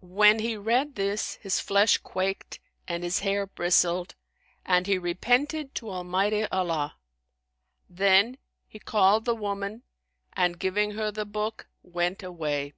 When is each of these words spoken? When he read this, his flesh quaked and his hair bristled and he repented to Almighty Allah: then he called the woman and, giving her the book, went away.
When 0.00 0.40
he 0.40 0.56
read 0.56 0.96
this, 0.96 1.34
his 1.36 1.60
flesh 1.60 1.98
quaked 1.98 2.58
and 2.88 3.04
his 3.04 3.20
hair 3.20 3.46
bristled 3.46 4.16
and 4.66 4.88
he 4.88 4.98
repented 4.98 5.72
to 5.76 5.88
Almighty 5.88 6.46
Allah: 6.46 6.96
then 7.88 8.38
he 8.66 8.80
called 8.80 9.24
the 9.24 9.36
woman 9.36 9.84
and, 10.32 10.58
giving 10.58 10.94
her 10.94 11.12
the 11.12 11.24
book, 11.24 11.68
went 11.84 12.24
away. 12.24 12.74